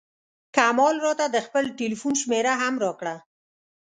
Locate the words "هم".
2.61-2.73